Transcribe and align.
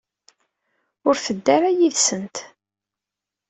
Ur 1.07 1.15
tedda 1.25 1.51
ara 1.55 1.69
yid-sent. 1.77 2.35